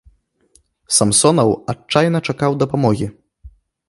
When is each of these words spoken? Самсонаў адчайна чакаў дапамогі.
Самсонаў 0.99 1.53
адчайна 1.73 2.21
чакаў 2.31 2.57
дапамогі. 2.65 3.07